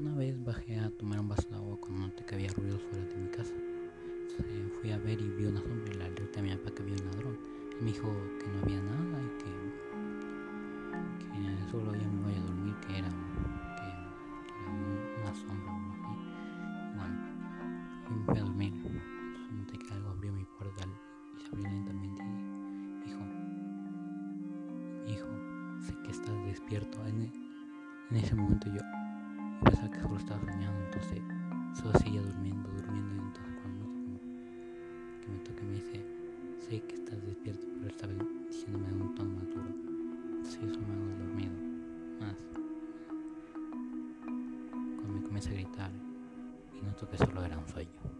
[0.00, 3.04] Una vez bajé a tomar un vaso de agua cuando noté que había ruidos fuera
[3.04, 3.52] de mi casa.
[4.30, 6.82] Entonces fui a ver y vi una sombra y le alerté a mi papá que
[6.82, 7.38] había un ladrón.
[7.82, 8.08] Me dijo
[8.38, 9.50] que no había nada y que,
[11.18, 13.08] que solo ya me vaya a dormir, que era,
[15.20, 16.14] una sombra o algo así.
[16.96, 17.16] Bueno,
[18.08, 18.72] me fui a dormir.
[18.72, 20.86] Entonces noté que algo abrió mi puerta
[21.36, 23.20] y se abrió lentamente y dijo,
[25.08, 25.28] hijo,
[25.84, 27.06] sé que estás despierto.
[27.06, 28.80] En ese momento yo
[29.64, 31.22] pensaba que solo estaba soñando, entonces
[31.74, 33.86] solo seguía durmiendo, durmiendo, y entonces cuando
[35.20, 36.06] que me toque me dice,
[36.58, 38.12] sé que estás despierto, pero estaba
[38.48, 40.86] diciéndome de un tono más duro, entonces yo solo
[41.18, 41.52] dormido,
[42.20, 42.36] más.
[44.96, 45.90] Cuando me comienza a gritar
[46.74, 48.19] y noto que solo era un sueño.